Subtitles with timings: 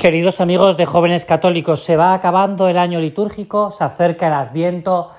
[0.00, 5.10] Queridos amigos de jóvenes católicos, se va acabando el año litúrgico, se acerca el Adviento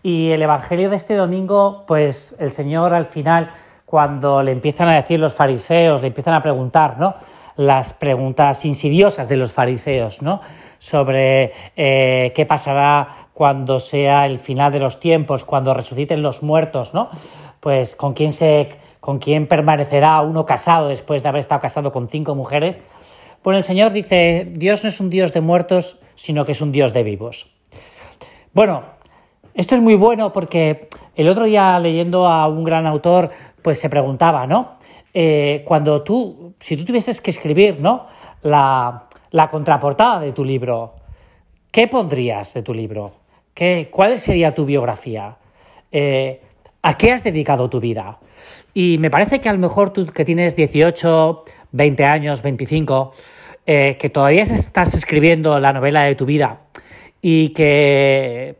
[0.00, 3.50] y el Evangelio de este domingo, pues el Señor al final,
[3.84, 7.16] cuando le empiezan a decir los fariseos, le empiezan a preguntar, ¿no?
[7.56, 10.40] Las preguntas insidiosas de los fariseos, ¿no?
[10.78, 16.94] Sobre eh, qué pasará cuando sea el final de los tiempos, cuando resuciten los muertos,
[16.94, 17.10] ¿no?
[17.58, 18.68] Pues con quién se,
[19.00, 22.80] con quién permanecerá uno casado después de haber estado casado con cinco mujeres
[23.48, 26.70] bueno, el Señor dice, Dios no es un Dios de muertos, sino que es un
[26.70, 27.50] Dios de vivos.
[28.52, 28.82] Bueno,
[29.54, 33.30] esto es muy bueno porque el otro día leyendo a un gran autor,
[33.62, 34.76] pues se preguntaba, ¿no?
[35.14, 38.08] Eh, cuando tú, si tú tuvieses que escribir, ¿no?
[38.42, 39.08] La,
[39.50, 40.96] contraportada de tu libro,
[41.70, 43.12] ¿qué pondrías de tu libro?
[43.54, 45.36] ¿Qué, ¿Cuál sería tu biografía?
[45.90, 46.42] Eh,
[46.82, 48.18] ¿A qué has dedicado tu vida?
[48.74, 53.12] Y me parece que a lo mejor tú que tienes 18, 20 años, 25,
[53.66, 56.60] eh, que todavía estás escribiendo la novela de tu vida
[57.20, 58.56] y que,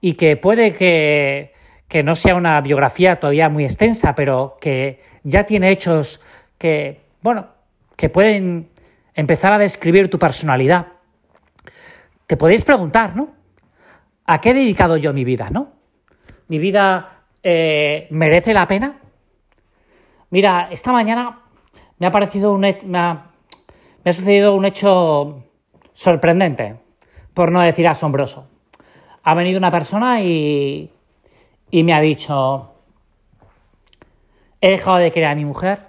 [0.00, 1.52] y que puede que,
[1.88, 6.20] que no sea una biografía todavía muy extensa, pero que ya tiene hechos
[6.58, 7.48] que, bueno,
[7.96, 8.68] que pueden
[9.14, 10.86] empezar a describir tu personalidad.
[12.26, 13.30] Te podéis preguntar, ¿no?
[14.26, 15.72] ¿A qué he dedicado yo mi vida, no?
[16.48, 19.00] ¿Mi vida eh, merece la pena?
[20.30, 21.40] Mira, esta mañana
[22.00, 23.26] me ha un me ha,
[24.04, 25.44] me ha sucedido un hecho
[25.92, 26.76] sorprendente,
[27.34, 28.48] por no decir asombroso.
[29.22, 30.90] Ha venido una persona y,
[31.70, 32.72] y me ha dicho,
[34.62, 35.88] he dejado de querer a mi mujer,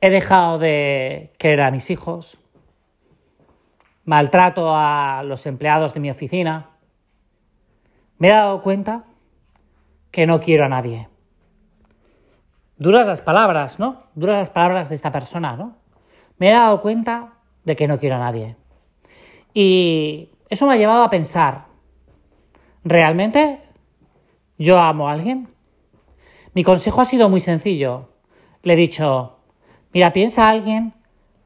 [0.00, 2.38] he dejado de querer a mis hijos,
[4.06, 6.70] maltrato a los empleados de mi oficina,
[8.16, 9.04] me he dado cuenta
[10.10, 11.08] que no quiero a nadie.
[12.78, 14.04] Duras las palabras, ¿no?
[14.14, 15.76] Duras las palabras de esta persona, ¿no?
[16.38, 17.32] Me he dado cuenta
[17.64, 18.56] de que no quiero a nadie.
[19.52, 21.64] Y eso me ha llevado a pensar,
[22.84, 23.60] ¿realmente
[24.58, 25.48] yo amo a alguien?
[26.54, 28.10] Mi consejo ha sido muy sencillo.
[28.62, 29.38] Le he dicho,
[29.92, 30.94] mira, piensa a alguien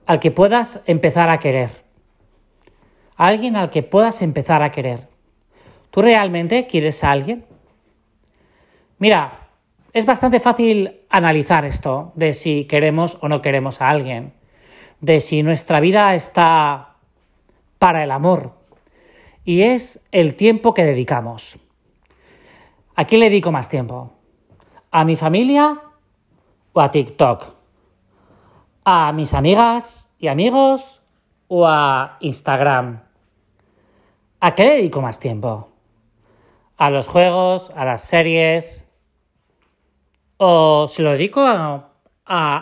[0.05, 1.71] al que puedas empezar a querer.
[3.17, 5.09] A alguien al que puedas empezar a querer.
[5.91, 7.45] ¿Tú realmente quieres a alguien?
[8.99, 9.42] Mira,
[9.93, 14.33] es bastante fácil analizar esto de si queremos o no queremos a alguien,
[15.01, 16.97] de si nuestra vida está
[17.79, 18.53] para el amor.
[19.45, 21.59] Y es el tiempo que dedicamos.
[22.95, 24.13] ¿A quién le dedico más tiempo?
[24.91, 25.81] ¿A mi familia
[26.73, 27.47] o a TikTok?
[28.85, 31.03] ¿A mis amigas y amigos
[31.49, 33.03] o a Instagram?
[34.41, 35.69] ¿A qué le dedico más tiempo?
[36.79, 38.82] ¿A los juegos, a las series,
[40.37, 41.89] o se lo dedico a,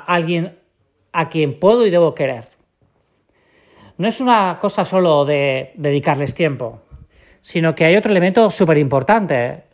[0.06, 0.58] alguien
[1.12, 2.48] a quien puedo y debo querer.
[3.98, 6.80] No es una cosa solo de dedicarles tiempo,
[7.40, 9.64] sino que hay otro elemento súper importante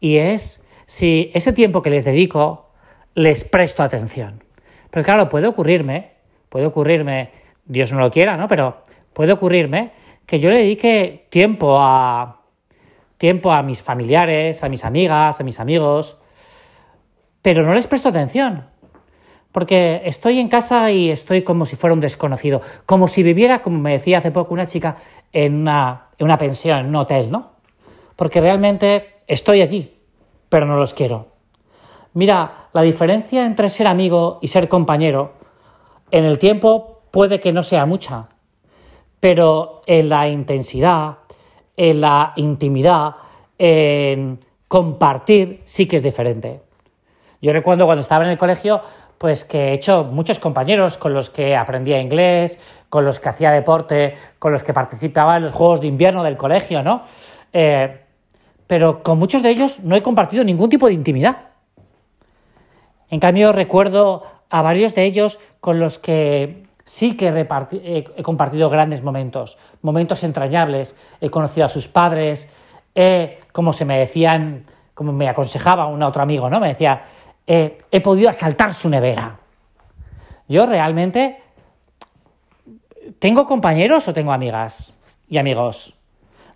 [0.00, 2.70] y es si ese tiempo que les dedico
[3.14, 4.42] les presto atención.
[4.90, 6.12] Pero claro, puede ocurrirme,
[6.48, 7.30] puede ocurrirme,
[7.64, 8.48] Dios no lo quiera, ¿no?
[8.48, 9.92] Pero puede ocurrirme
[10.26, 12.40] que yo le dedique tiempo a
[13.18, 16.16] tiempo a mis familiares, a mis amigas, a mis amigos,
[17.42, 18.66] pero no les presto atención.
[19.52, 23.78] Porque estoy en casa y estoy como si fuera un desconocido, como si viviera, como
[23.78, 24.96] me decía hace poco una chica,
[25.32, 27.50] en una, en una pensión, en un hotel, ¿no?
[28.14, 29.96] Porque realmente estoy allí,
[30.48, 31.28] pero no los quiero.
[32.14, 35.32] Mira, la diferencia entre ser amigo y ser compañero
[36.10, 38.28] en el tiempo puede que no sea mucha,
[39.20, 41.18] pero en la intensidad,
[41.76, 43.16] en la intimidad,
[43.58, 46.60] en compartir, sí que es diferente.
[47.40, 48.82] Yo recuerdo cuando estaba en el colegio,
[49.18, 52.58] pues que he hecho muchos compañeros con los que aprendía inglés,
[52.88, 56.36] con los que hacía deporte, con los que participaba en los juegos de invierno del
[56.36, 57.02] colegio, ¿no?
[57.52, 58.00] Eh,
[58.66, 61.36] pero con muchos de ellos no he compartido ningún tipo de intimidad.
[63.10, 69.02] En cambio, recuerdo a varios de ellos con los que sí que he, compartido grandes
[69.02, 70.96] momentos, momentos entrañables.
[71.20, 72.48] He conocido a sus padres,
[72.94, 74.64] he, como se me decían,
[74.94, 76.60] como me aconsejaba un otro amigo, ¿no?
[76.60, 77.02] Me decía,
[77.50, 79.40] he podido asaltar su nevera.
[80.48, 81.42] Yo realmente
[83.18, 84.92] tengo compañeros o tengo amigas
[85.28, 85.94] y amigos.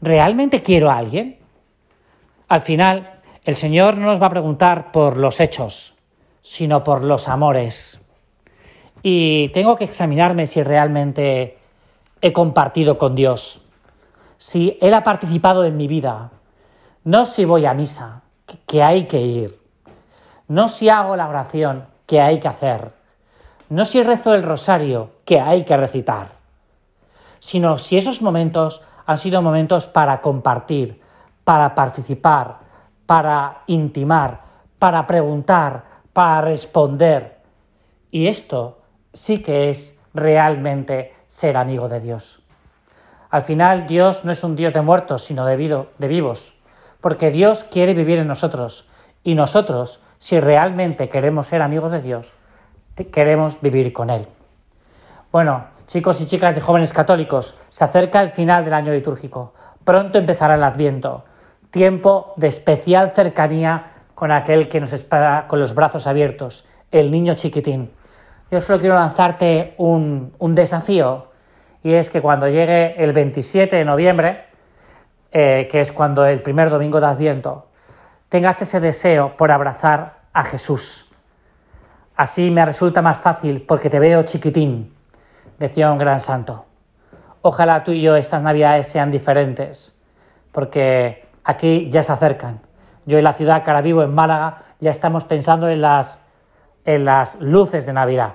[0.01, 1.39] ¿Realmente quiero a alguien?
[2.49, 5.95] Al final, el Señor no nos va a preguntar por los hechos,
[6.43, 8.01] sino por los amores.
[9.03, 11.59] Y tengo que examinarme si realmente
[12.21, 13.61] he compartido con Dios,
[14.39, 16.31] si Él ha participado en mi vida,
[17.03, 18.23] no si voy a misa,
[18.67, 19.64] que hay que ir,
[20.49, 22.93] no si hago la oración que hay que hacer,
[23.69, 26.29] no si rezo el rosario que hay que recitar.
[27.41, 31.03] sino si esos momentos han sido momentos para compartir,
[31.45, 32.57] para participar,
[33.05, 34.41] para intimar,
[34.79, 37.37] para preguntar, para responder.
[38.11, 38.79] Y esto
[39.13, 42.41] sí que es realmente ser amigo de Dios.
[43.29, 46.55] Al final Dios no es un Dios de muertos, sino de, de vivos,
[47.03, 48.89] porque Dios quiere vivir en nosotros
[49.23, 52.33] y nosotros, si realmente queremos ser amigos de Dios,
[53.13, 54.27] queremos vivir con Él.
[55.31, 59.53] Bueno, chicos y chicas de jóvenes católicos, se acerca el final del año litúrgico.
[59.85, 61.27] Pronto empezará el Adviento,
[61.71, 67.35] tiempo de especial cercanía con aquel que nos espera con los brazos abiertos, el niño
[67.35, 67.91] chiquitín.
[68.51, 71.27] Yo solo quiero lanzarte un, un desafío
[71.83, 74.47] y es que cuando llegue el 27 de noviembre,
[75.33, 77.67] eh, que es cuando el primer domingo de Adviento,
[78.35, 81.09] tengas ese deseo por abrazar a Jesús.
[82.17, 84.93] Así me resulta más fácil porque te veo chiquitín,
[85.61, 86.65] decía un gran santo.
[87.43, 89.97] Ojalá tú y yo estas navidades sean diferentes,
[90.51, 92.59] porque aquí ya se acercan.
[93.07, 96.19] Yo en la ciudad que ahora vivo, en Málaga, ya estamos pensando en las,
[96.85, 98.33] en las luces de Navidad.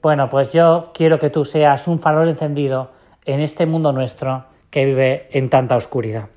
[0.00, 2.92] Bueno, pues yo quiero que tú seas un farol encendido
[3.26, 6.30] en este mundo nuestro que vive en tanta oscuridad.